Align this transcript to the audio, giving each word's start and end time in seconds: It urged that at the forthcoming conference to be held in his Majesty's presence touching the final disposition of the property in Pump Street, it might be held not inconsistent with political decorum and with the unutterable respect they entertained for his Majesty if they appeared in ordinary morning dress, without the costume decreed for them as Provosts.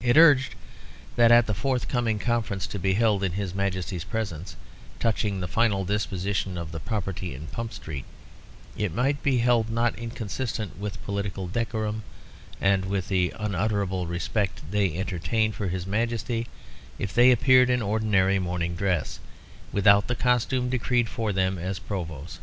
It 0.00 0.16
urged 0.16 0.54
that 1.16 1.32
at 1.32 1.46
the 1.48 1.52
forthcoming 1.52 2.20
conference 2.20 2.64
to 2.68 2.78
be 2.78 2.94
held 2.94 3.24
in 3.24 3.32
his 3.32 3.56
Majesty's 3.56 4.04
presence 4.04 4.54
touching 5.00 5.40
the 5.40 5.48
final 5.48 5.84
disposition 5.84 6.56
of 6.56 6.70
the 6.70 6.78
property 6.78 7.34
in 7.34 7.48
Pump 7.48 7.72
Street, 7.72 8.04
it 8.76 8.94
might 8.94 9.20
be 9.24 9.38
held 9.38 9.68
not 9.68 9.98
inconsistent 9.98 10.78
with 10.78 11.04
political 11.04 11.48
decorum 11.48 12.04
and 12.60 12.84
with 12.84 13.08
the 13.08 13.34
unutterable 13.36 14.06
respect 14.06 14.60
they 14.70 14.96
entertained 14.96 15.56
for 15.56 15.66
his 15.66 15.88
Majesty 15.88 16.46
if 17.00 17.12
they 17.12 17.32
appeared 17.32 17.68
in 17.68 17.82
ordinary 17.82 18.38
morning 18.38 18.76
dress, 18.76 19.18
without 19.72 20.06
the 20.06 20.14
costume 20.14 20.70
decreed 20.70 21.08
for 21.08 21.32
them 21.32 21.58
as 21.58 21.80
Provosts. 21.80 22.38